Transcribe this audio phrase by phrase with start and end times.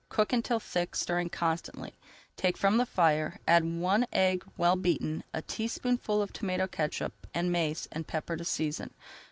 [0.09, 1.93] Cook until thick, stirring constantly,
[2.35, 7.51] take from the fire, add one egg well beaten, a teaspoonful of tomato catsup and
[7.51, 8.89] mace and pepper to season.